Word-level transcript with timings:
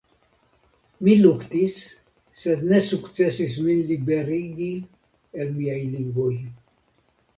Mi 1.07 1.11
luktis 1.25 1.75
sed 2.43 2.65
ne 2.71 2.79
sukcesis 2.85 3.53
min 3.67 3.85
liberigi 3.91 4.73
el 5.43 5.57
miaj 5.59 5.81
ligoj. 5.95 6.33